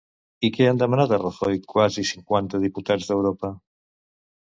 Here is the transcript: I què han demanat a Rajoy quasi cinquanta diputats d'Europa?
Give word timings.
I 0.47 0.49
què 0.55 0.69
han 0.69 0.79
demanat 0.83 1.13
a 1.17 1.19
Rajoy 1.25 1.61
quasi 1.75 2.07
cinquanta 2.15 2.65
diputats 2.67 3.11
d'Europa? 3.15 3.57